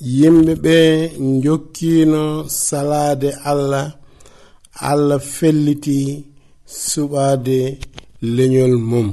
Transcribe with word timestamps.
yimɓe 0.00 0.52
ɓe 0.64 0.76
jokkino 1.42 2.22
salade 2.48 3.30
allah 3.50 3.86
allah 4.90 5.20
felliti 5.34 5.98
suɓade 6.88 7.58
leñol 8.36 8.74
mum. 8.90 9.08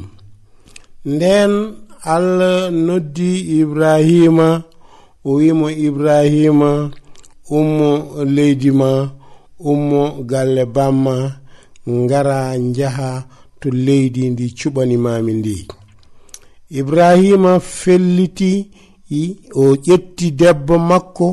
Nden 1.13 1.51
allah 2.15 2.71
noddi 2.85 3.31
ibrahima 3.59 4.47
o 5.27 5.31
wimo 5.39 5.67
ibrahima 5.87 6.69
ummo 7.57 7.91
leydi 8.35 8.71
ma 8.79 8.91
ummo 9.71 10.01
galle 10.31 10.63
bamma 10.75 11.15
ngara 11.99 12.39
jaha 12.77 13.11
to 13.59 13.67
leydi 13.85 14.23
ndi 14.31 14.45
cuɓanimami 14.57 15.33
ndi. 15.39 15.57
Ibrahima 16.79 17.51
felliti 17.59 18.51
o 19.61 19.75
ƴetti 19.85 20.31
debbo 20.39 20.75
makko 20.89 21.27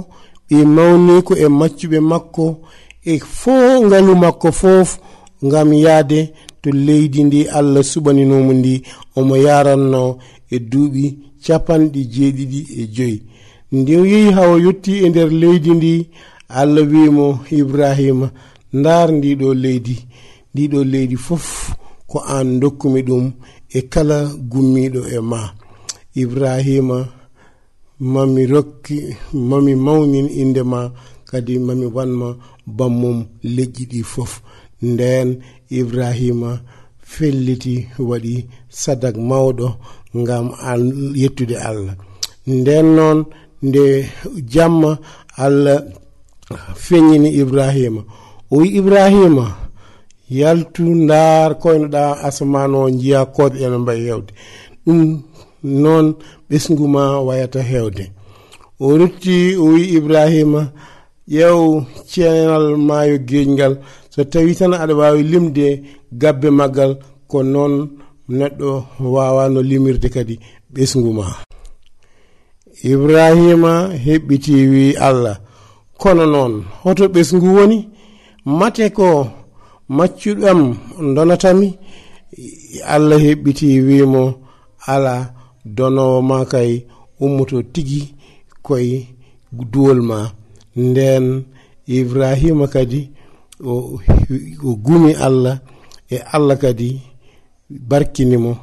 ɓe 0.48 0.56
mawni 0.74 1.14
ko 1.26 1.32
e 1.36 1.46
maccuɓe 1.58 1.98
makko 2.10 2.44
e 3.04 3.18
foo 3.38 3.72
ngalu 3.86 4.12
makko 4.22 4.48
fof 4.60 4.88
ngam 5.46 5.70
yaade 5.84 6.20
to 6.62 6.68
leydi 6.86 7.20
ndi 7.24 7.40
allah 7.58 7.82
suɓaninomo 7.90 8.52
ndi 8.60 8.74
omo 9.18 9.34
yaranno 9.46 10.02
e 10.50 10.56
duuɓi 10.70 11.04
capanɗe 11.44 12.00
jeeɗiɗi 12.12 12.60
e 12.80 12.82
joyi. 12.94 13.18
Nde 13.76 13.92
yehi 14.10 14.30
ha 14.36 14.42
o 14.52 14.56
yetti 14.64 14.92
e 15.04 15.08
nder 15.10 15.30
leydi 15.40 15.70
ndi 15.78 15.92
allah 16.58 16.84
wimo 16.92 17.26
ibrahima 17.60 18.26
ndar 18.78 19.06
ndiɗo 19.18 19.48
leydi 19.62 19.96
ndiɗo 20.54 20.78
leydi 20.92 21.16
fof 21.26 21.46
ko 22.10 22.18
an 22.36 22.48
dokkumi 22.60 23.00
ɗum 23.08 23.24
e 23.68 23.80
kala 23.92 24.16
gummiɗo 24.50 25.00
e 25.16 25.18
ma 25.30 25.40
ibrahima 26.22 26.98
mami 28.00 28.46
rokki 28.46 29.16
mami 29.32 29.74
mawnin 29.74 30.28
indema 30.42 30.92
kadi 31.30 31.58
mami 31.58 31.86
wanma 31.86 32.36
bammum 32.66 33.18
leƴƴi 33.54 33.84
ɗi 33.90 34.00
fof. 34.12 34.32
Nden 34.82 35.28
ibrahima 35.80 36.50
felliti 37.12 37.74
waɗi 38.08 38.34
sadak 38.80 39.16
mawɗo 39.28 39.66
ngam 40.20 40.46
yettude 41.20 41.56
allah. 41.68 41.94
Nden 42.46 42.86
noon 42.96 43.18
nde 43.66 43.84
jamma 44.52 44.90
allah 45.44 45.80
feññini 46.84 47.30
ibrahima. 47.42 48.02
O 48.52 48.56
wi 48.60 48.68
ibrahima 48.78 49.46
yaltu 50.30 50.82
ndaar 51.04 51.50
koynoɗa 51.62 52.02
asaman 52.26 52.72
o 52.74 52.90
jiya 53.00 53.20
koɓe 53.34 53.56
ene 53.64 53.76
mbayi 53.82 54.02
hewde 54.08 54.32
ɗum 54.86 55.00
noon 55.82 56.06
ɓesgu 56.48 56.84
ma 56.94 57.02
wayata 57.26 57.60
heewde 57.70 58.04
o 58.84 58.96
rutti 58.98 59.36
o 59.56 59.64
wi 59.74 59.82
ibrahima 59.98 60.62
ƴeew 61.34 61.60
ceenal 62.10 62.66
maayo 62.86 63.16
geeñngal 63.28 63.74
so 64.12 64.20
tawi 64.32 64.52
tan 64.58 64.72
aɗa 64.82 64.94
waawi 65.00 65.22
limde 65.32 65.66
gabbe 66.20 66.48
maggal 66.58 66.92
ko 67.30 67.38
noon 67.52 67.74
neɗɗo 68.38 68.70
waawano 69.14 69.60
limirde 69.70 70.08
kadi 70.14 70.34
ɓesngu 70.74 71.10
ma. 71.18 71.24
Ibrahima 72.92 73.72
heɓɓiti 74.04 74.54
wi 74.72 74.84
allah 75.08 75.36
kono 76.00 76.24
noon 76.34 76.52
hoto 76.82 77.04
ɓesngu 77.14 77.48
woni? 77.56 77.78
Mate 78.58 78.84
ko 78.96 79.06
maccuɗam 79.96 80.60
donatami 81.14 81.68
allah 82.94 83.18
heɓɓiti 83.26 83.66
wimo 83.86 84.22
ala 84.92 85.14
donowo 85.64 86.22
ma 86.22 86.44
kay 86.44 86.70
ummoto 87.20 87.62
tigi 87.62 88.14
koye 88.62 89.08
duwol 89.52 90.00
ma. 90.02 90.30
Nden 90.76 91.44
ibrahima 91.86 92.66
kadi 92.66 93.10
o, 93.64 94.00
o 94.64 94.70
gumi 94.84 95.12
allah 95.26 95.60
e 96.10 96.16
allah 96.32 96.56
kadi 96.58 97.00
barkinimo. 97.70 98.56